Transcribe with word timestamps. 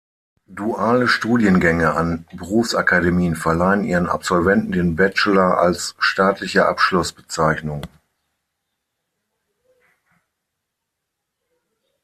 Duale 0.47 1.07
Studiengänge 1.07 1.93
an 1.93 2.25
Berufsakademien 2.33 3.35
verleihen 3.35 3.83
ihren 3.83 4.09
Absolventen 4.09 4.71
den 4.71 4.95
‚Bachelor‘ 4.95 5.59
als 5.59 5.93
staatliche 5.99 6.65
Abschlussbezeichnung. 6.65 7.85